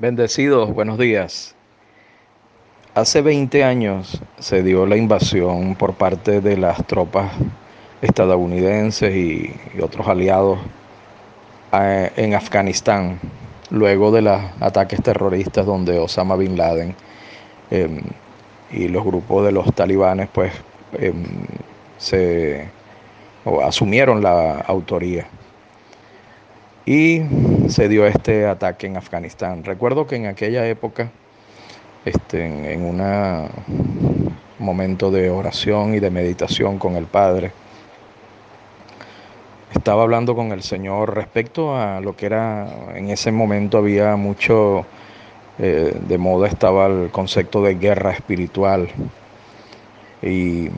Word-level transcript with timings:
Bendecidos, 0.00 0.72
buenos 0.72 0.96
días. 0.96 1.56
Hace 2.94 3.20
20 3.20 3.64
años 3.64 4.22
se 4.38 4.62
dio 4.62 4.86
la 4.86 4.96
invasión 4.96 5.74
por 5.74 5.94
parte 5.94 6.40
de 6.40 6.56
las 6.56 6.86
tropas 6.86 7.32
estadounidenses 8.00 9.12
y, 9.12 9.52
otros 9.82 10.06
aliados 10.06 10.60
en 11.72 12.34
Afganistán, 12.34 13.18
luego 13.70 14.12
de 14.12 14.22
los 14.22 14.40
ataques 14.60 15.02
terroristas 15.02 15.66
donde 15.66 15.98
Osama 15.98 16.36
Bin 16.36 16.56
Laden 16.56 16.94
em, 17.72 18.00
y 18.70 18.86
los 18.86 19.04
grupos 19.04 19.46
de 19.46 19.50
los 19.50 19.74
talibanes 19.74 20.28
pues 20.32 20.52
em, 20.92 21.24
se 21.96 22.68
asumieron 23.64 24.22
la 24.22 24.60
autoría 24.60 25.26
y 26.86 27.20
se 27.68 27.88
dio 27.88 28.06
este 28.06 28.46
ataque 28.46 28.86
en 28.86 28.96
Afganistán. 28.96 29.64
Recuerdo 29.64 30.06
que 30.06 30.16
en 30.16 30.26
aquella 30.26 30.66
época, 30.66 31.10
este, 32.04 32.72
en 32.72 32.84
un 32.84 33.48
momento 34.58 35.10
de 35.10 35.30
oración 35.30 35.94
y 35.94 36.00
de 36.00 36.10
meditación 36.10 36.78
con 36.78 36.96
el 36.96 37.04
Padre, 37.04 37.52
estaba 39.74 40.02
hablando 40.02 40.34
con 40.34 40.52
el 40.52 40.62
Señor 40.62 41.14
respecto 41.14 41.76
a 41.76 42.00
lo 42.00 42.16
que 42.16 42.26
era, 42.26 42.66
en 42.94 43.10
ese 43.10 43.32
momento 43.32 43.78
había 43.78 44.16
mucho 44.16 44.86
eh, 45.58 45.94
de 46.00 46.18
moda, 46.18 46.48
estaba 46.48 46.86
el 46.86 47.10
concepto 47.10 47.62
de 47.62 47.74
guerra 47.74 48.12
espiritual. 48.12 48.88
Y 50.20 50.68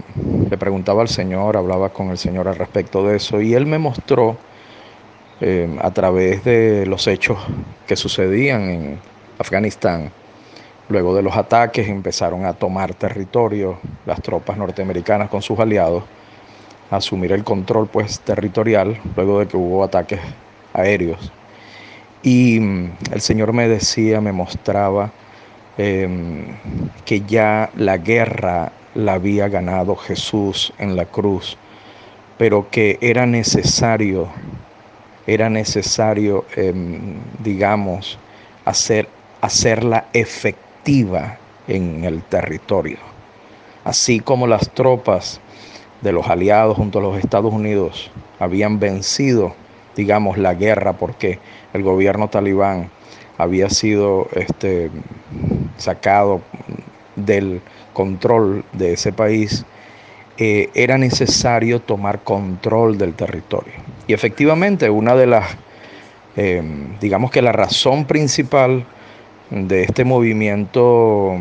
le 0.50 0.58
preguntaba 0.58 1.02
al 1.02 1.08
Señor, 1.08 1.56
hablaba 1.56 1.90
con 1.90 2.10
el 2.10 2.18
Señor 2.18 2.48
al 2.48 2.56
respecto 2.56 3.06
de 3.06 3.16
eso, 3.16 3.40
y 3.40 3.54
Él 3.54 3.64
me 3.64 3.78
mostró 3.78 4.36
eh, 5.40 5.68
a 5.80 5.90
través 5.90 6.44
de 6.44 6.84
los 6.86 7.06
hechos 7.06 7.38
que 7.86 7.96
sucedían 7.96 8.70
en 8.70 8.98
Afganistán. 9.38 10.12
Luego 10.90 11.14
de 11.14 11.22
los 11.22 11.34
ataques 11.34 11.88
empezaron 11.88 12.44
a 12.44 12.52
tomar 12.52 12.92
territorio 12.94 13.78
las 14.04 14.20
tropas 14.20 14.58
norteamericanas 14.58 15.30
con 15.30 15.40
sus 15.40 15.58
aliados, 15.58 16.04
a 16.90 16.96
asumir 16.96 17.32
el 17.32 17.44
control 17.44 17.88
pues 17.88 18.20
territorial 18.20 19.00
luego 19.16 19.38
de 19.38 19.46
que 19.46 19.56
hubo 19.56 19.82
ataques 19.82 20.20
aéreos. 20.74 21.32
Y 22.22 22.60
mm, 22.60 22.90
el 23.12 23.20
Señor 23.20 23.52
me 23.52 23.66
decía, 23.66 24.20
me 24.20 24.32
mostraba 24.32 25.10
em, 25.78 26.48
que 27.04 27.22
ya 27.22 27.70
la 27.76 27.96
guerra 27.96 28.72
la 28.94 29.14
había 29.14 29.48
ganado 29.48 29.96
Jesús 29.96 30.72
en 30.78 30.96
la 30.96 31.06
cruz, 31.06 31.56
pero 32.36 32.68
que 32.70 32.98
era 33.00 33.24
necesario 33.24 34.28
era 35.32 35.48
necesario, 35.48 36.44
em, 36.56 37.20
digamos, 37.38 38.18
hacer, 38.64 39.08
hacerla 39.40 40.06
efectiva 40.12 41.38
en 41.68 42.04
el 42.04 42.24
territorio. 42.24 42.98
Así 43.84 44.18
como 44.18 44.48
las 44.48 44.70
tropas 44.70 45.40
de 46.00 46.10
los 46.10 46.26
aliados 46.26 46.76
junto 46.76 46.98
a 46.98 47.02
los 47.02 47.16
Estados 47.16 47.54
Unidos 47.54 48.10
habían 48.40 48.80
vencido, 48.80 49.54
digamos, 49.94 50.36
la 50.36 50.54
guerra 50.54 50.94
porque 50.94 51.38
el 51.74 51.84
gobierno 51.84 52.28
talibán 52.28 52.90
había 53.38 53.70
sido 53.70 54.28
este, 54.32 54.90
sacado 55.76 56.40
del 57.14 57.60
control 57.92 58.64
de 58.72 58.94
ese 58.94 59.12
país, 59.12 59.64
eh, 60.38 60.70
era 60.74 60.96
necesario 60.98 61.80
tomar 61.80 62.20
control 62.22 62.96
del 62.98 63.14
territorio. 63.14 63.74
Y 64.06 64.12
efectivamente, 64.12 64.88
una 64.88 65.14
de 65.14 65.26
las, 65.26 65.56
eh, 66.36 66.62
digamos 67.00 67.30
que 67.30 67.42
la 67.42 67.52
razón 67.52 68.06
principal 68.06 68.84
de 69.50 69.82
este 69.82 70.04
movimiento 70.04 71.36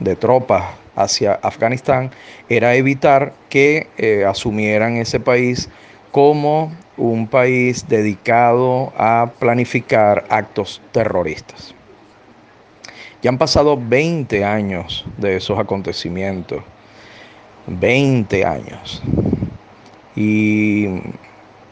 de 0.00 0.16
tropas 0.16 0.64
hacia 0.96 1.34
Afganistán 1.34 2.10
era 2.48 2.74
evitar 2.74 3.32
que 3.48 3.88
eh, 3.96 4.24
asumieran 4.26 4.96
ese 4.96 5.20
país 5.20 5.68
como 6.10 6.72
un 6.96 7.26
país 7.26 7.88
dedicado 7.88 8.92
a 8.96 9.30
planificar 9.38 10.24
actos 10.28 10.82
terroristas. 10.92 11.74
Ya 13.22 13.30
han 13.30 13.38
pasado 13.38 13.78
20 13.80 14.44
años 14.44 15.06
de 15.16 15.36
esos 15.36 15.58
acontecimientos 15.58 16.62
20 17.66 18.44
años. 18.44 19.02
Y 20.16 20.86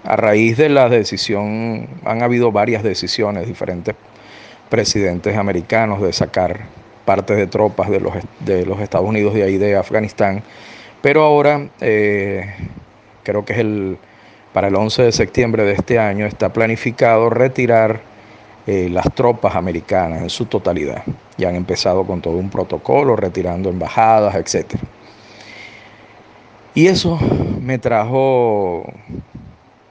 a 0.05 0.17
raíz 0.17 0.56
de 0.56 0.69
la 0.69 0.89
decisión, 0.89 1.89
han 2.05 2.23
habido 2.23 2.53
varias 2.53 2.83
decisiones, 2.83 3.47
diferentes 3.47 3.95
presidentes 4.69 5.37
americanos 5.37 6.00
de 6.00 6.12
sacar 6.12 6.61
partes 7.05 7.37
de 7.37 7.47
tropas 7.47 7.91
de 7.91 8.00
los, 8.00 8.15
de 8.41 8.65
los 8.65 8.81
Estados 8.81 9.09
Unidos 9.09 9.34
de 9.34 9.43
ahí 9.43 9.59
de 9.59 9.77
Afganistán. 9.77 10.43
Pero 11.03 11.23
ahora, 11.23 11.69
eh, 11.81 12.55
creo 13.23 13.45
que 13.45 13.53
es 13.55 13.59
el, 13.59 13.99
para 14.53 14.69
el 14.69 14.77
11 14.77 15.03
de 15.03 15.12
septiembre 15.12 15.65
de 15.65 15.73
este 15.73 15.99
año, 15.99 16.27
está 16.27 16.53
planificado 16.53 17.29
retirar 17.31 18.00
eh, 18.67 18.89
las 18.91 19.12
tropas 19.15 19.55
americanas 19.56 20.23
en 20.23 20.31
su 20.31 20.47
totalidad. 20.47 21.03
Ya 21.37 21.49
han 21.49 21.56
empezado 21.56 22.06
con 22.06 22.21
todo 22.21 22.37
un 22.37 22.50
protocolo, 22.50 23.17
retirando 23.17 23.71
embajadas, 23.71 24.34
etcétera. 24.37 24.83
Y 26.72 26.86
eso 26.86 27.19
me 27.60 27.78
trajo, 27.78 28.84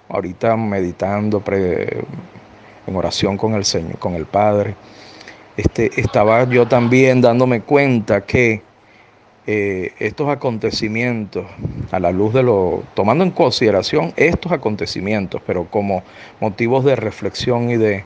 ahorita 0.08 0.56
meditando 0.56 1.44
en 1.48 2.96
oración 2.96 3.36
con 3.36 3.54
el 3.54 3.66
Señor, 3.66 3.98
con 4.00 4.16
el 4.16 4.26
Padre, 4.26 4.76
este, 5.58 5.92
estaba 6.00 6.46
yo 6.46 6.70
también 6.70 7.20
dándome 7.20 7.60
cuenta 7.62 8.22
que 8.22 8.62
eh, 9.46 9.92
estos 10.00 10.30
acontecimientos, 10.30 11.46
a 11.92 12.00
la 12.00 12.12
luz 12.12 12.34
de 12.34 12.44
lo, 12.44 12.84
tomando 12.94 13.26
en 13.26 13.32
consideración 13.32 14.14
estos 14.16 14.54
acontecimientos, 14.54 15.42
pero 15.46 15.66
como 15.66 16.04
motivos 16.40 16.86
de 16.86 16.96
reflexión 16.96 17.70
y 17.72 17.76
de, 17.76 18.06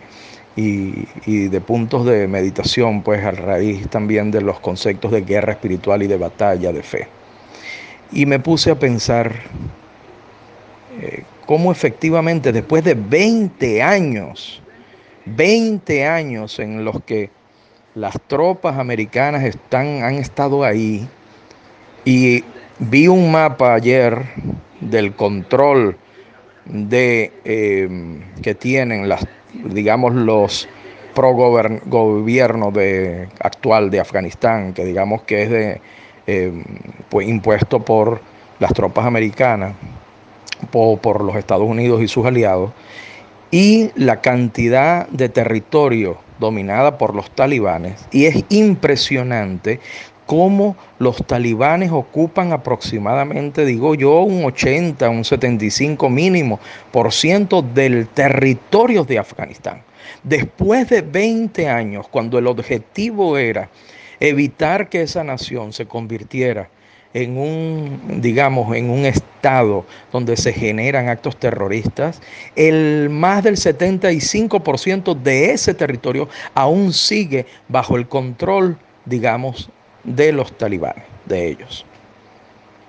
y, 0.55 1.07
y, 1.27 1.47
de 1.47 1.61
puntos 1.61 2.05
de 2.05 2.27
meditación, 2.27 3.03
pues 3.03 3.23
a 3.23 3.31
raíz 3.31 3.87
también 3.87 4.31
de 4.31 4.41
los 4.41 4.59
conceptos 4.59 5.11
de 5.11 5.21
guerra 5.21 5.53
espiritual 5.53 6.01
y 6.01 6.07
de 6.07 6.17
batalla 6.17 6.71
de 6.71 6.81
fe. 6.81 7.07
Y 8.13 8.25
me 8.25 8.39
puse 8.39 8.71
a 8.71 8.79
pensar 8.79 9.33
eh, 11.01 11.23
cómo 11.45 11.71
efectivamente 11.71 12.51
después 12.51 12.83
de 12.83 12.93
20 12.93 13.81
años, 13.81 14.61
20 15.25 16.05
años 16.05 16.59
en 16.59 16.85
los 16.85 17.03
que 17.03 17.31
las 17.95 18.19
tropas 18.27 18.77
americanas 18.77 19.43
están, 19.43 20.03
han 20.03 20.15
estado 20.15 20.63
ahí, 20.63 21.07
y 22.05 22.43
vi 22.79 23.07
un 23.07 23.31
mapa 23.31 23.73
ayer 23.73 24.17
del 24.79 25.13
control 25.13 25.97
de 26.65 27.31
eh, 27.45 28.19
que 28.41 28.55
tienen 28.55 29.07
las 29.07 29.25
digamos 29.65 30.13
los 30.15 30.67
pro 31.13 31.33
gobierno 31.33 32.71
de 32.71 33.29
actual 33.39 33.89
de 33.89 33.99
Afganistán 33.99 34.73
que 34.73 34.83
digamos 34.83 35.23
que 35.23 35.43
es 35.43 35.49
de 35.49 35.81
eh, 36.27 36.63
pues, 37.09 37.27
impuesto 37.27 37.79
por 37.79 38.21
las 38.59 38.73
tropas 38.73 39.05
americanas, 39.05 39.75
por, 40.71 40.99
por 40.99 41.23
los 41.23 41.35
Estados 41.35 41.67
Unidos 41.67 42.01
y 42.01 42.07
sus 42.07 42.25
aliados, 42.25 42.71
y 43.51 43.91
la 43.95 44.21
cantidad 44.21 45.07
de 45.09 45.29
territorio 45.29 46.17
dominada 46.39 46.97
por 46.97 47.13
los 47.13 47.29
talibanes. 47.31 48.05
Y 48.11 48.25
es 48.25 48.43
impresionante 48.49 49.79
cómo 50.25 50.75
los 50.99 51.17
talibanes 51.25 51.91
ocupan 51.91 52.53
aproximadamente, 52.53 53.65
digo 53.65 53.95
yo, 53.95 54.21
un 54.21 54.45
80, 54.45 55.09
un 55.09 55.23
75 55.23 56.09
mínimo 56.09 56.59
por 56.91 57.11
ciento 57.11 57.61
del 57.61 58.07
territorio 58.07 59.03
de 59.03 59.19
Afganistán. 59.19 59.83
Después 60.23 60.89
de 60.89 61.01
20 61.01 61.67
años, 61.67 62.07
cuando 62.07 62.37
el 62.37 62.47
objetivo 62.47 63.37
era 63.37 63.69
evitar 64.23 64.87
que 64.87 65.01
esa 65.01 65.21
nación 65.23 65.73
se 65.73 65.85
convirtiera 65.85 66.69
en 67.13 67.37
un, 67.37 68.21
digamos, 68.21 68.73
en 68.73 68.89
un 68.89 69.05
estado 69.05 69.85
donde 70.13 70.37
se 70.37 70.53
generan 70.53 71.09
actos 71.09 71.37
terroristas, 71.37 72.21
el 72.55 73.09
más 73.09 73.43
del 73.43 73.57
75% 73.57 75.13
de 75.21 75.51
ese 75.51 75.73
territorio 75.73 76.29
aún 76.55 76.93
sigue 76.93 77.45
bajo 77.67 77.97
el 77.97 78.07
control, 78.07 78.77
digamos, 79.05 79.69
de 80.05 80.31
los 80.31 80.57
talibanes, 80.57 81.03
de 81.25 81.49
ellos. 81.49 81.85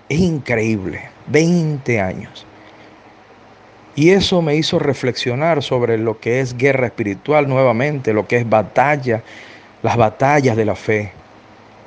Es 0.09 0.21
increíble, 0.21 1.03
20 1.27 2.01
años. 2.01 2.47
Y 3.97 4.11
eso 4.11 4.41
me 4.41 4.55
hizo 4.55 4.79
reflexionar 4.79 5.65
sobre 5.65 5.99
lo 5.99 6.21
que 6.21 6.39
es 6.39 6.57
guerra 6.57 6.87
espiritual 6.87 7.49
nuevamente, 7.49 8.13
lo 8.13 8.27
que 8.29 8.37
es 8.37 8.49
batalla, 8.49 9.23
las 9.83 9.97
batallas 9.97 10.57
de 10.57 10.65
la 10.65 10.77
fe. 10.77 11.13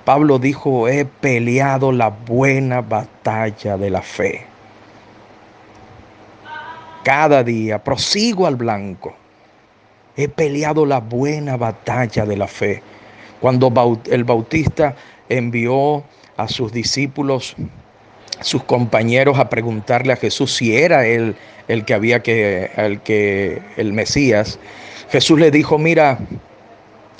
Pablo 0.07 0.39
dijo, 0.39 0.87
he 0.87 1.03
peleado 1.03 1.91
la 1.91 2.07
buena 2.07 2.79
batalla 2.79 3.75
de 3.75 3.89
la 3.89 4.01
fe. 4.01 4.45
Cada 7.03 7.43
día 7.43 7.83
prosigo 7.83 8.47
al 8.47 8.55
blanco. 8.55 9.13
he 10.15 10.29
peleado 10.29 10.85
la 10.85 11.01
buena 11.01 11.57
batalla 11.57 12.25
de 12.25 12.37
la 12.37 12.47
fe. 12.47 12.81
Cuando 13.41 13.69
el 14.09 14.23
Bautista 14.23 14.95
envió 15.27 16.05
a 16.37 16.47
sus 16.47 16.71
discípulos, 16.71 17.57
sus 18.39 18.63
compañeros, 18.63 19.37
a 19.37 19.49
preguntarle 19.49 20.13
a 20.13 20.15
Jesús 20.15 20.55
si 20.55 20.73
era 20.73 21.05
él 21.05 21.35
el 21.67 21.83
que 21.83 21.93
había 21.93 22.23
que, 22.23 22.71
el 22.77 23.01
que, 23.01 23.61
el 23.75 23.91
Mesías, 23.91 24.57
Jesús 25.11 25.37
le 25.37 25.51
dijo, 25.51 25.77
mira, 25.77 26.17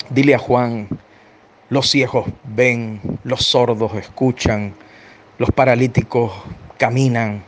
dile 0.08 0.34
a 0.34 0.38
Juan, 0.38 0.88
los 1.70 1.90
ciegos 1.90 2.26
ven, 2.44 3.00
los 3.24 3.44
sordos 3.44 3.94
escuchan, 3.94 4.74
los 5.38 5.50
paralíticos 5.50 6.32
caminan. 6.78 7.42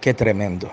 Qué 0.00 0.12
tremendo. 0.14 0.70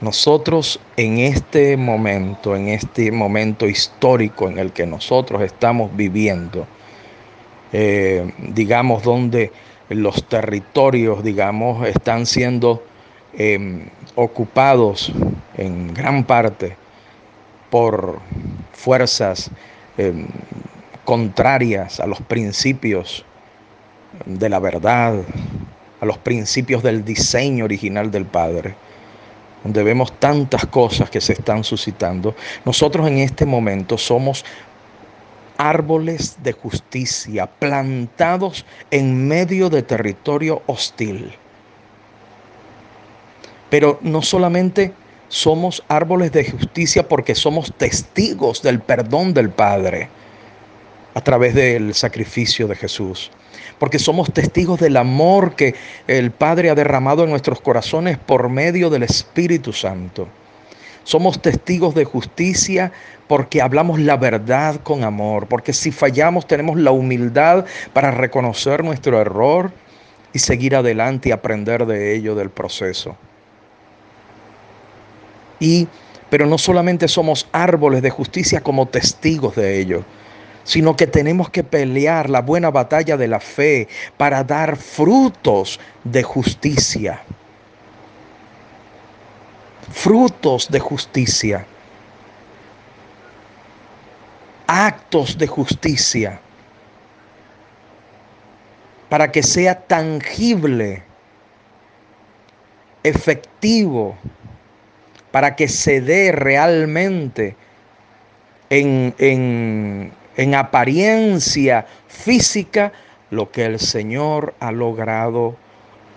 Nosotros 0.00 0.80
en 0.96 1.18
este 1.18 1.76
momento, 1.76 2.56
en 2.56 2.68
este 2.68 3.12
momento 3.12 3.68
histórico 3.68 4.48
en 4.48 4.58
el 4.58 4.72
que 4.72 4.86
nosotros 4.86 5.42
estamos 5.42 5.94
viviendo, 5.96 6.66
eh, 7.72 8.32
digamos, 8.38 9.02
donde 9.02 9.52
los 9.88 10.26
territorios, 10.28 11.22
digamos, 11.22 11.86
están 11.86 12.26
siendo 12.26 12.82
em, 13.34 13.86
ocupados 14.14 15.12
en 15.56 15.92
gran 15.94 16.24
parte 16.24 16.76
por 17.70 18.18
fuerzas 18.72 19.50
em, 19.98 20.26
contrarias 21.04 22.00
a 22.00 22.06
los 22.06 22.20
principios 22.20 23.24
de 24.26 24.48
la 24.48 24.58
verdad, 24.58 25.14
a 26.00 26.06
los 26.06 26.18
principios 26.18 26.82
del 26.82 27.04
diseño 27.04 27.64
original 27.64 28.10
del 28.10 28.24
Padre 28.24 28.74
donde 29.62 29.82
vemos 29.82 30.12
tantas 30.18 30.66
cosas 30.66 31.10
que 31.10 31.20
se 31.20 31.34
están 31.34 31.64
suscitando, 31.64 32.34
nosotros 32.64 33.06
en 33.06 33.18
este 33.18 33.46
momento 33.46 33.96
somos 33.96 34.44
árboles 35.56 36.38
de 36.42 36.52
justicia 36.52 37.46
plantados 37.46 38.64
en 38.90 39.28
medio 39.28 39.70
de 39.70 39.82
territorio 39.82 40.62
hostil. 40.66 41.32
Pero 43.70 43.98
no 44.02 44.22
solamente 44.22 44.92
somos 45.32 45.82
árboles 45.88 46.30
de 46.32 46.44
justicia 46.44 47.08
porque 47.08 47.34
somos 47.34 47.72
testigos 47.78 48.60
del 48.60 48.80
perdón 48.80 49.32
del 49.32 49.48
Padre 49.48 50.10
a 51.14 51.22
través 51.22 51.54
del 51.54 51.94
sacrificio 51.94 52.68
de 52.68 52.76
Jesús 52.76 53.30
porque 53.78 53.98
somos 53.98 54.30
testigos 54.30 54.78
del 54.78 54.98
amor 54.98 55.56
que 55.56 55.74
el 56.06 56.32
Padre 56.32 56.68
ha 56.68 56.74
derramado 56.74 57.24
en 57.24 57.30
nuestros 57.30 57.62
corazones 57.62 58.18
por 58.18 58.50
medio 58.50 58.90
del 58.90 59.04
Espíritu 59.04 59.72
Santo. 59.72 60.28
Somos 61.02 61.40
testigos 61.40 61.94
de 61.94 62.04
justicia 62.04 62.92
porque 63.26 63.62
hablamos 63.62 64.00
la 64.00 64.18
verdad 64.18 64.76
con 64.82 65.02
amor, 65.02 65.46
porque 65.48 65.72
si 65.72 65.90
fallamos 65.92 66.46
tenemos 66.46 66.78
la 66.78 66.90
humildad 66.90 67.64
para 67.94 68.10
reconocer 68.10 68.84
nuestro 68.84 69.18
error 69.18 69.72
y 70.34 70.38
seguir 70.40 70.76
adelante 70.76 71.30
y 71.30 71.32
aprender 71.32 71.86
de 71.86 72.14
ello, 72.14 72.34
del 72.34 72.50
proceso. 72.50 73.16
Y, 75.62 75.86
pero 76.28 76.44
no 76.44 76.58
solamente 76.58 77.06
somos 77.06 77.46
árboles 77.52 78.02
de 78.02 78.10
justicia 78.10 78.60
como 78.60 78.86
testigos 78.86 79.54
de 79.54 79.78
ello, 79.78 80.04
sino 80.64 80.96
que 80.96 81.06
tenemos 81.06 81.50
que 81.50 81.62
pelear 81.62 82.28
la 82.28 82.42
buena 82.42 82.72
batalla 82.72 83.16
de 83.16 83.28
la 83.28 83.38
fe 83.38 83.86
para 84.16 84.42
dar 84.42 84.76
frutos 84.76 85.78
de 86.02 86.24
justicia. 86.24 87.22
Frutos 89.92 90.68
de 90.68 90.80
justicia. 90.80 91.64
Actos 94.66 95.38
de 95.38 95.46
justicia. 95.46 96.40
Para 99.08 99.30
que 99.30 99.44
sea 99.44 99.78
tangible, 99.78 101.04
efectivo, 103.04 104.16
para 105.32 105.56
que 105.56 105.66
se 105.66 106.00
dé 106.00 106.30
realmente 106.30 107.56
en, 108.70 109.14
en 109.18 110.12
en 110.36 110.54
apariencia 110.54 111.86
física 112.08 112.92
lo 113.30 113.50
que 113.50 113.64
el 113.64 113.78
Señor 113.78 114.54
ha 114.60 114.72
logrado 114.72 115.56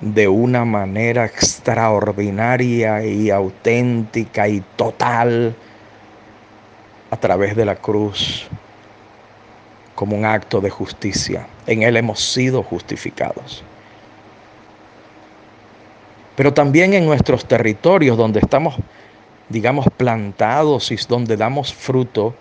de 0.02 0.28
una 0.28 0.66
manera 0.66 1.26
extraordinaria 1.26 3.06
y 3.06 3.30
auténtica 3.30 4.48
y 4.48 4.62
total 4.76 5.56
a 7.12 7.18
través 7.18 7.56
de 7.56 7.66
la 7.66 7.76
cruz 7.76 8.48
como 9.96 10.18
un 10.18 10.26
acto 10.26 10.60
de 10.60 10.70
justicia. 10.70 11.48
En 11.66 11.84
Él 11.84 11.96
hemos 11.96 12.20
sido 12.20 12.62
justificados. 12.62 13.64
Pero 16.36 16.54
también 16.54 16.94
en 16.94 17.06
nuestros 17.06 17.46
territorios 17.46 18.18
donde 18.18 18.42
estamos, 18.42 18.76
digamos, 19.50 19.88
plantados 19.96 20.92
y 20.92 20.98
donde 21.08 21.38
damos 21.38 21.74
fruto, 21.74 22.36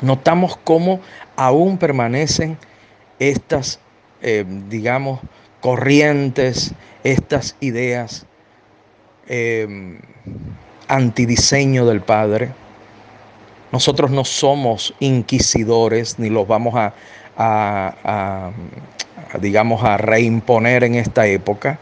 notamos 0.00 0.56
cómo 0.64 1.00
aún 1.36 1.78
permanecen 1.78 2.58
estas, 3.18 3.80
eh, 4.22 4.44
digamos, 4.68 5.20
corrientes, 5.60 6.72
estas 7.04 7.56
ideas 7.60 8.26
eh, 9.26 9.98
antidiseño 10.88 11.86
del 11.86 12.00
Padre. 12.00 12.50
Nosotros 13.72 14.10
no 14.10 14.24
somos 14.24 14.94
inquisidores 15.00 16.18
ni 16.18 16.30
los 16.30 16.48
vamos 16.48 16.74
a, 16.74 16.94
a, 17.36 18.50
digamos, 19.40 19.84
a 19.84 19.96
reimponer 19.96 20.84
en 20.84 20.94
esta 20.94 21.26
época, 21.26 21.78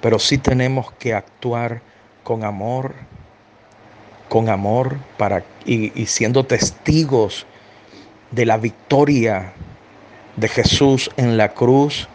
pero 0.00 0.18
sí 0.18 0.38
tenemos 0.38 0.90
que 0.92 1.12
actuar 1.12 1.82
con 2.26 2.42
amor, 2.42 2.92
con 4.28 4.48
amor 4.48 4.96
para, 5.16 5.44
y, 5.64 5.92
siendo 6.06 6.44
testigos 6.44 7.46
de 8.32 8.44
la 8.44 8.56
victoria 8.56 9.52
de 10.34 10.48
Jesús 10.48 11.08
en 11.16 11.36
la 11.36 11.54
cruz, 11.54 12.08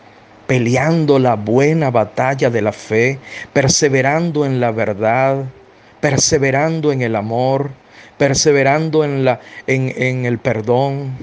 peleando 0.48 1.18
la 1.18 1.36
buena 1.36 1.92
batalla 1.92 2.50
de 2.50 2.62
la 2.62 2.74
fe, 2.74 3.20
perseverando 3.54 4.46
en 4.46 4.60
la 4.60 4.72
verdad, 4.72 5.46
perseverando 6.02 6.92
en 6.92 7.04
el 7.04 7.16
amor, 7.16 7.70
perseverando 8.18 9.06
en, 9.06 9.24
la, 9.24 9.40
en, 9.66 9.94
en 9.96 10.26
el 10.26 10.40
perdón, 10.40 11.16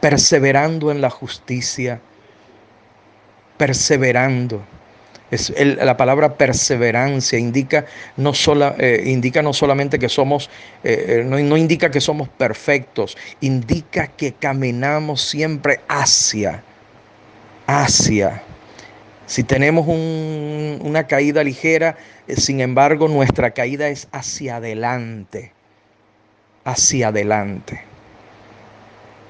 perseverando 0.00 0.90
en 0.90 1.02
la 1.02 1.10
justicia, 1.10 2.00
perseverando 3.58 4.62
la 5.56 5.96
palabra 5.96 6.34
perseverancia 6.34 7.38
indica 7.38 7.86
no, 8.16 8.32
eh, 8.78 9.02
indica 9.06 9.42
no 9.42 9.52
solamente 9.52 9.98
que 9.98 10.08
somos, 10.08 10.50
eh, 10.82 11.20
eh, 11.20 11.24
no, 11.24 11.38
no, 11.38 11.56
indica 11.56 11.90
que 11.90 12.00
somos 12.00 12.28
perfectos, 12.28 13.16
indica 13.40 14.08
que 14.08 14.32
caminamos 14.32 15.22
siempre 15.22 15.80
hacia, 15.88 16.62
hacia. 17.66 18.42
Si 19.26 19.44
tenemos 19.44 19.86
una 19.86 21.06
caída 21.06 21.44
ligera, 21.44 21.96
sin 22.36 22.60
embargo, 22.60 23.06
nuestra 23.06 23.52
caída 23.52 23.88
es 23.88 24.08
hacia 24.10 24.56
adelante, 24.56 25.52
hacia 26.64 27.08
adelante. 27.08 27.84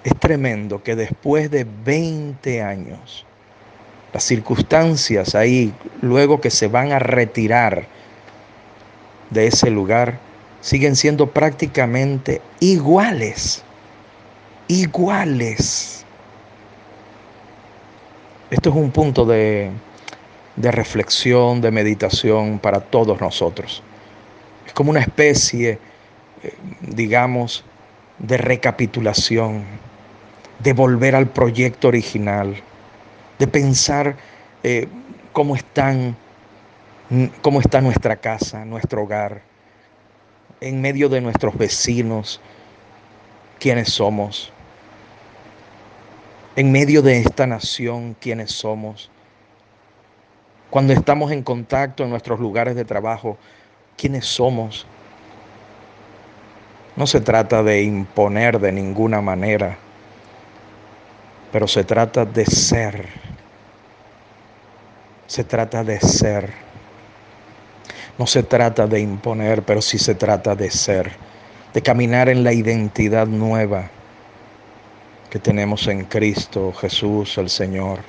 Es 0.03 0.19
tremendo 0.19 0.83
que 0.83 0.97
después 0.97 1.51
de 1.51 1.67
20 1.85 2.63
años, 2.63 3.27
las 4.15 4.25
circunstancias 4.25 5.35
ahí, 5.35 5.75
luego 6.01 6.41
que 6.41 6.51
se 6.51 6.69
van 6.69 6.93
a 6.93 6.99
retirar 6.99 7.87
de 9.31 9.47
ese 9.47 9.71
lugar, 9.71 10.19
siguen 10.61 10.97
siendo 10.97 11.29
prácticamente 11.29 12.41
iguales, 12.61 13.63
iguales. 14.69 16.05
Esto 18.51 18.71
es 18.71 18.77
un 18.77 18.91
punto 18.91 19.25
de, 19.25 19.71
de 20.57 20.71
reflexión, 20.71 21.61
de 21.61 21.71
meditación 21.71 22.59
para 22.59 22.81
todos 22.81 23.21
nosotros. 23.21 23.83
Es 24.67 24.73
como 24.73 24.91
una 24.91 25.01
especie, 25.01 25.79
eh, 26.43 26.55
digamos, 26.81 27.65
de 28.19 28.37
recapitulación, 28.37 29.65
de 30.59 30.73
volver 30.73 31.15
al 31.15 31.29
proyecto 31.29 31.89
original 31.89 32.63
de 33.41 33.47
pensar 33.47 34.17
eh, 34.63 34.87
cómo 35.41 35.57
están, 35.57 36.15
cómo 37.41 37.61
está 37.61 37.81
nuestra 37.81 38.17
casa, 38.17 38.63
nuestro 38.67 39.05
hogar, 39.05 39.41
en 40.61 40.83
medio 40.83 41.09
de 41.09 41.23
nuestros 41.23 41.57
vecinos, 41.57 42.43
quiénes 43.59 43.91
somos, 43.91 44.53
en 46.57 46.71
medio 46.71 47.01
de 47.01 47.21
esta 47.21 47.47
nación, 47.47 48.15
quiénes 48.21 48.53
somos, 48.53 49.11
cuando 50.69 50.93
estamos 50.93 51.33
en 51.33 51.43
contacto 51.43 52.05
en 52.05 52.11
nuestros 52.11 52.39
lugares 52.39 52.77
de 52.77 52.85
trabajo, 52.85 53.39
quiénes 53.97 54.27
somos, 54.27 54.87
No 56.97 57.07
se 57.07 57.23
trata 57.23 57.63
de 57.63 57.83
imponer 57.83 58.61
de 58.61 58.73
ninguna 58.73 59.23
manera, 59.23 59.79
pero 61.51 61.67
se 61.67 61.83
trata 61.83 62.27
de 62.27 62.45
ser. 62.45 63.30
Se 65.31 65.45
trata 65.45 65.85
de 65.85 66.01
ser. 66.01 66.53
No 68.19 68.27
se 68.27 68.43
trata 68.43 68.89
de 68.89 68.99
imponer, 68.99 69.63
pero 69.63 69.81
sí 69.81 69.97
se 69.97 70.17
trata 70.17 70.57
de 70.57 70.73
ser, 70.73 71.13
de 71.73 71.81
caminar 71.81 72.29
en 72.29 72.43
la 72.43 72.53
identidad 72.53 73.29
nueva 73.29 73.89
que 75.31 75.39
tenemos 75.39 75.87
en 75.87 76.05
Cristo 76.07 76.73
Jesús 76.73 77.39
el 77.39 77.49
Señor. 77.49 78.01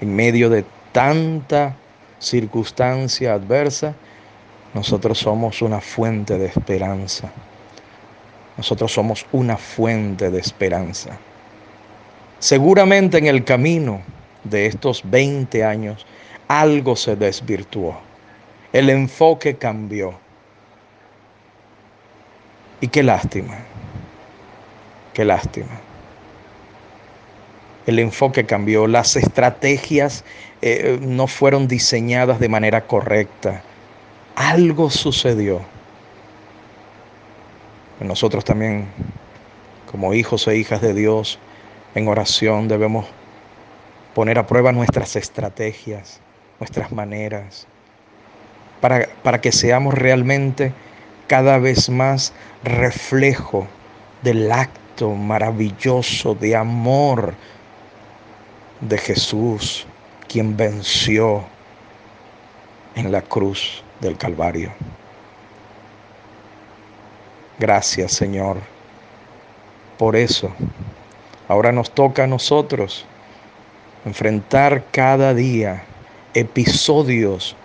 En 0.00 0.14
medio 0.14 0.48
de 0.50 0.64
tanta 0.92 1.74
circunstancia 2.20 3.34
adversa, 3.34 3.96
nosotros 4.72 5.18
somos 5.18 5.62
una 5.62 5.80
fuente 5.80 6.38
de 6.38 6.46
esperanza. 6.46 7.28
Nosotros 8.56 8.92
somos 8.92 9.26
una 9.32 9.56
fuente 9.56 10.30
de 10.30 10.38
esperanza. 10.38 11.18
Seguramente 12.38 13.18
en 13.18 13.26
el 13.26 13.42
camino 13.42 14.00
de 14.44 14.66
estos 14.66 15.02
20 15.04 15.64
años 15.64 16.06
algo 16.48 16.96
se 16.96 17.16
desvirtuó. 17.16 17.96
El 18.72 18.90
enfoque 18.90 19.56
cambió. 19.56 20.14
Y 22.80 22.88
qué 22.88 23.02
lástima, 23.02 23.58
qué 25.14 25.24
lástima. 25.24 25.80
El 27.86 27.98
enfoque 27.98 28.46
cambió, 28.46 28.86
las 28.86 29.16
estrategias 29.16 30.24
eh, 30.62 30.98
no 31.00 31.26
fueron 31.26 31.68
diseñadas 31.68 32.40
de 32.40 32.48
manera 32.48 32.86
correcta 32.86 33.62
algo 34.34 34.90
sucedió. 34.90 35.60
Nosotros 38.00 38.44
también, 38.44 38.86
como 39.90 40.12
hijos 40.14 40.46
e 40.48 40.56
hijas 40.56 40.80
de 40.80 40.92
Dios, 40.92 41.38
en 41.94 42.08
oración 42.08 42.68
debemos 42.68 43.06
poner 44.14 44.38
a 44.38 44.46
prueba 44.46 44.72
nuestras 44.72 45.16
estrategias, 45.16 46.20
nuestras 46.60 46.92
maneras, 46.92 47.66
para, 48.80 49.08
para 49.22 49.40
que 49.40 49.52
seamos 49.52 49.94
realmente 49.94 50.72
cada 51.26 51.58
vez 51.58 51.90
más 51.90 52.32
reflejo 52.62 53.66
del 54.22 54.50
acto 54.52 55.10
maravilloso 55.10 56.34
de 56.34 56.56
amor 56.56 57.34
de 58.80 58.98
Jesús, 58.98 59.86
quien 60.28 60.56
venció 60.56 61.44
en 62.94 63.10
la 63.10 63.22
cruz 63.22 63.82
del 64.00 64.16
Calvario. 64.16 64.70
Gracias 67.58 68.12
Señor. 68.12 68.58
Por 69.98 70.16
eso, 70.16 70.52
ahora 71.48 71.72
nos 71.72 71.90
toca 71.92 72.24
a 72.24 72.26
nosotros 72.26 73.06
enfrentar 74.04 74.84
cada 74.90 75.34
día 75.34 75.84
episodios 76.34 77.56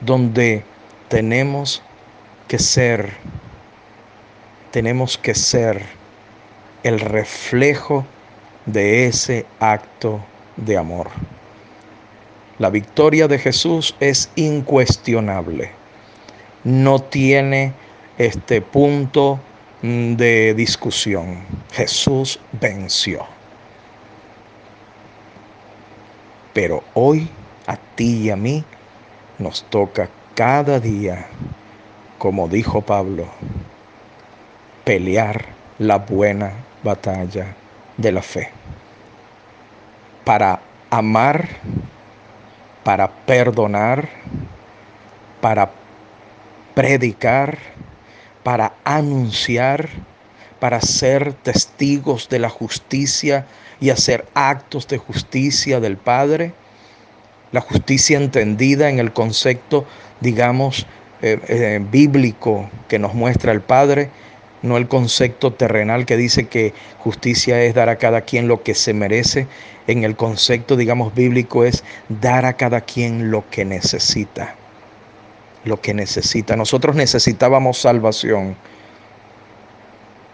donde 0.00 0.64
tenemos 1.08 1.82
que 2.48 2.58
ser, 2.58 3.12
tenemos 4.70 5.16
que 5.18 5.34
ser 5.34 5.82
el 6.82 7.00
reflejo 7.00 8.04
de 8.66 9.06
ese 9.06 9.46
acto 9.60 10.20
de 10.56 10.76
amor. 10.76 11.10
La 12.58 12.70
victoria 12.70 13.26
de 13.26 13.38
Jesús 13.38 13.94
es 14.00 14.30
incuestionable. 14.36 15.72
No 16.62 17.00
tiene 17.00 17.72
este 18.16 18.60
punto 18.60 19.40
mm, 19.82 20.14
de 20.14 20.54
discusión. 20.54 21.38
Jesús 21.72 22.38
venció. 22.52 23.26
Pero 26.54 26.82
hoy 26.94 27.28
a 27.66 27.76
ti 27.76 28.22
y 28.22 28.30
a 28.30 28.36
mí 28.36 28.64
nos 29.38 29.64
toca 29.64 30.08
cada 30.34 30.80
día, 30.80 31.26
como 32.18 32.48
dijo 32.48 32.80
Pablo, 32.80 33.26
pelear 34.84 35.44
la 35.78 35.98
buena 35.98 36.52
batalla 36.82 37.54
de 37.98 38.12
la 38.12 38.22
fe. 38.22 38.50
Para 40.24 40.60
amar 40.88 41.46
para 42.84 43.08
perdonar, 43.08 44.08
para 45.40 45.72
predicar, 46.74 47.58
para 48.44 48.74
anunciar, 48.84 49.88
para 50.60 50.80
ser 50.82 51.32
testigos 51.32 52.28
de 52.28 52.38
la 52.38 52.50
justicia 52.50 53.46
y 53.80 53.90
hacer 53.90 54.26
actos 54.34 54.88
de 54.88 54.98
justicia 54.98 55.80
del 55.80 55.96
Padre. 55.96 56.52
La 57.52 57.60
justicia 57.60 58.18
entendida 58.18 58.88
en 58.88 58.98
el 58.98 59.12
concepto, 59.12 59.86
digamos, 60.20 60.86
eh, 61.22 61.38
eh, 61.48 61.80
bíblico 61.90 62.68
que 62.88 62.98
nos 62.98 63.14
muestra 63.14 63.52
el 63.52 63.60
Padre, 63.60 64.10
no 64.64 64.76
el 64.76 64.88
concepto 64.88 65.52
terrenal 65.52 66.06
que 66.06 66.16
dice 66.16 66.48
que 66.48 66.72
justicia 66.98 67.62
es 67.62 67.74
dar 67.74 67.88
a 67.88 67.96
cada 67.96 68.22
quien 68.22 68.48
lo 68.48 68.62
que 68.62 68.74
se 68.74 68.94
merece. 68.94 69.46
En 69.86 70.04
el 70.04 70.16
concepto, 70.16 70.76
digamos, 70.76 71.14
bíblico 71.14 71.64
es 71.64 71.84
dar 72.08 72.46
a 72.46 72.54
cada 72.54 72.80
quien 72.80 73.30
lo 73.30 73.48
que 73.50 73.66
necesita. 73.66 74.54
Lo 75.64 75.80
que 75.80 75.92
necesita. 75.92 76.56
Nosotros 76.56 76.96
necesitábamos 76.96 77.78
salvación. 77.78 78.56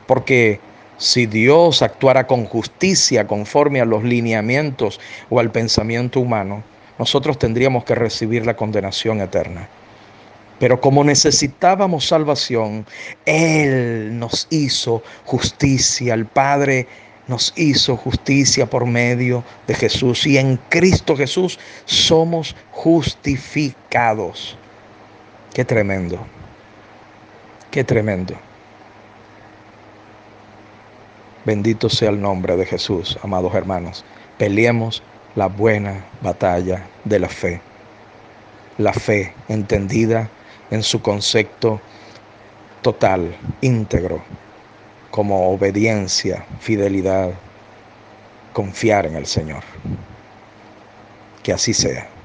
Porque 0.06 0.60
si 1.00 1.24
Dios 1.24 1.80
actuara 1.80 2.26
con 2.26 2.44
justicia 2.44 3.26
conforme 3.26 3.80
a 3.80 3.86
los 3.86 4.04
lineamientos 4.04 5.00
o 5.30 5.40
al 5.40 5.50
pensamiento 5.50 6.20
humano, 6.20 6.62
nosotros 6.98 7.38
tendríamos 7.38 7.84
que 7.84 7.94
recibir 7.94 8.44
la 8.44 8.54
condenación 8.54 9.22
eterna. 9.22 9.66
Pero 10.58 10.78
como 10.78 11.02
necesitábamos 11.02 12.06
salvación, 12.06 12.84
Él 13.24 14.18
nos 14.18 14.46
hizo 14.50 15.02
justicia. 15.24 16.12
El 16.12 16.26
Padre 16.26 16.86
nos 17.28 17.54
hizo 17.56 17.96
justicia 17.96 18.68
por 18.68 18.84
medio 18.84 19.42
de 19.66 19.74
Jesús. 19.74 20.26
Y 20.26 20.36
en 20.36 20.58
Cristo 20.68 21.16
Jesús 21.16 21.58
somos 21.86 22.54
justificados. 22.72 24.58
Qué 25.54 25.64
tremendo. 25.64 26.18
Qué 27.70 27.84
tremendo. 27.84 28.34
Bendito 31.44 31.88
sea 31.88 32.10
el 32.10 32.20
nombre 32.20 32.56
de 32.56 32.66
Jesús, 32.66 33.18
amados 33.22 33.54
hermanos. 33.54 34.04
Peleemos 34.36 35.02
la 35.34 35.46
buena 35.46 36.04
batalla 36.20 36.86
de 37.04 37.18
la 37.18 37.28
fe. 37.28 37.60
La 38.76 38.92
fe 38.92 39.32
entendida 39.48 40.28
en 40.70 40.82
su 40.82 41.00
concepto 41.00 41.80
total, 42.82 43.34
íntegro, 43.60 44.22
como 45.10 45.50
obediencia, 45.50 46.44
fidelidad, 46.60 47.30
confiar 48.52 49.06
en 49.06 49.16
el 49.16 49.26
Señor. 49.26 49.62
Que 51.42 51.52
así 51.52 51.72
sea. 51.72 52.19